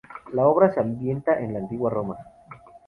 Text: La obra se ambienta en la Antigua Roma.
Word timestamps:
La 0.33 0.47
obra 0.47 0.73
se 0.73 0.79
ambienta 0.79 1.39
en 1.39 1.53
la 1.53 1.59
Antigua 1.59 1.91
Roma. 1.91 2.15